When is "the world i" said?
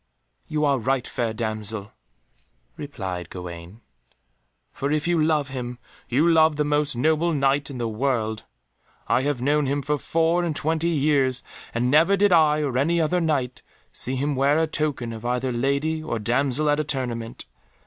7.77-9.21